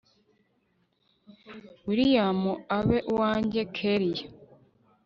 william 1.87 2.41
abe 2.77 2.97
uwanjye 3.11 3.61
kellia 3.75 4.25